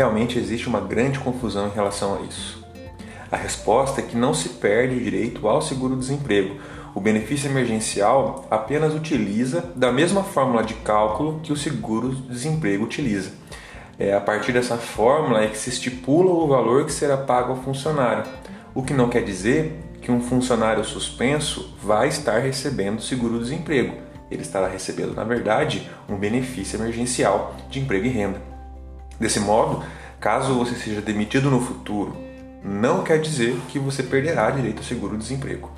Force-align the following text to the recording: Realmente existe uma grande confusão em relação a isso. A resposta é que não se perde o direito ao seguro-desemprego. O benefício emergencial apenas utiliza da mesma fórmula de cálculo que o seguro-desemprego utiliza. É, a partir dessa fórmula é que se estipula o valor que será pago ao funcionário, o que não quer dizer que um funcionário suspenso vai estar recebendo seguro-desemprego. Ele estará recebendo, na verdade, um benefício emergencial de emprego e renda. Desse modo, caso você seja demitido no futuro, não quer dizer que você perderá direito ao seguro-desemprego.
Realmente 0.00 0.38
existe 0.38 0.66
uma 0.66 0.80
grande 0.80 1.18
confusão 1.18 1.66
em 1.66 1.74
relação 1.74 2.14
a 2.14 2.22
isso. 2.22 2.64
A 3.30 3.36
resposta 3.36 4.00
é 4.00 4.02
que 4.02 4.16
não 4.16 4.32
se 4.32 4.48
perde 4.48 4.96
o 4.96 4.98
direito 4.98 5.46
ao 5.46 5.60
seguro-desemprego. 5.60 6.58
O 6.94 7.00
benefício 7.02 7.50
emergencial 7.50 8.46
apenas 8.50 8.94
utiliza 8.94 9.62
da 9.76 9.92
mesma 9.92 10.22
fórmula 10.22 10.64
de 10.64 10.72
cálculo 10.72 11.40
que 11.42 11.52
o 11.52 11.56
seguro-desemprego 11.56 12.82
utiliza. 12.82 13.32
É, 13.98 14.14
a 14.14 14.20
partir 14.22 14.52
dessa 14.52 14.78
fórmula 14.78 15.44
é 15.44 15.48
que 15.48 15.58
se 15.58 15.68
estipula 15.68 16.30
o 16.30 16.48
valor 16.48 16.86
que 16.86 16.92
será 16.94 17.18
pago 17.18 17.50
ao 17.50 17.62
funcionário, 17.62 18.24
o 18.74 18.82
que 18.82 18.94
não 18.94 19.10
quer 19.10 19.22
dizer 19.22 19.82
que 20.00 20.10
um 20.10 20.22
funcionário 20.22 20.82
suspenso 20.82 21.76
vai 21.82 22.08
estar 22.08 22.38
recebendo 22.38 23.02
seguro-desemprego. 23.02 23.96
Ele 24.30 24.40
estará 24.40 24.66
recebendo, 24.66 25.14
na 25.14 25.24
verdade, 25.24 25.90
um 26.08 26.16
benefício 26.16 26.78
emergencial 26.78 27.54
de 27.68 27.80
emprego 27.80 28.06
e 28.06 28.08
renda. 28.08 28.49
Desse 29.20 29.38
modo, 29.38 29.84
caso 30.18 30.54
você 30.54 30.74
seja 30.74 31.02
demitido 31.02 31.50
no 31.50 31.60
futuro, 31.60 32.16
não 32.64 33.04
quer 33.04 33.20
dizer 33.20 33.54
que 33.68 33.78
você 33.78 34.02
perderá 34.02 34.50
direito 34.50 34.78
ao 34.78 34.84
seguro-desemprego. 34.84 35.70